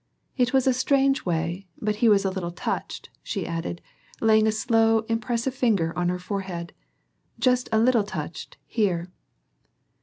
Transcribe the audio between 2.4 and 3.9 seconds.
touched," she added,